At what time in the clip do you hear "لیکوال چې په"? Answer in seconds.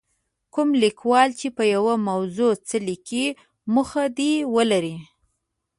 0.83-1.63